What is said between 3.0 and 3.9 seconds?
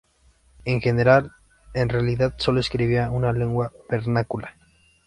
en lengua